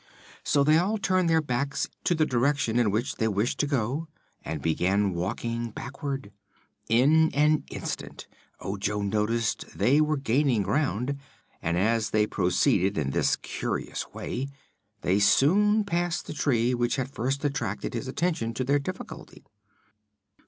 So 0.43 0.63
they 0.63 0.79
all 0.79 0.97
turned 0.97 1.29
their 1.29 1.43
backs 1.43 1.87
to 2.05 2.15
the 2.15 2.25
direction 2.25 2.79
in 2.79 2.89
which 2.89 3.17
they 3.17 3.27
wished 3.27 3.59
to 3.59 3.67
go 3.67 4.07
and 4.43 4.59
began 4.59 5.13
walking 5.13 5.69
backward. 5.69 6.31
In 6.89 7.29
an 7.35 7.65
instant 7.69 8.25
Ojo 8.61 9.01
noticed 9.03 9.77
they 9.77 10.01
were 10.01 10.17
gaining 10.17 10.63
ground 10.63 11.19
and 11.61 11.77
as 11.77 12.09
they 12.09 12.25
proceeded 12.25 12.97
in 12.97 13.11
this 13.11 13.35
curious 13.35 14.07
way 14.11 14.47
they 15.01 15.19
soon 15.19 15.83
passed 15.83 16.25
the 16.25 16.33
tree 16.33 16.73
which 16.73 16.95
had 16.95 17.11
first 17.13 17.45
attracted 17.45 17.93
his 17.93 18.07
attention 18.07 18.55
to 18.55 18.63
their 18.63 18.79
difficulty. 18.79 19.45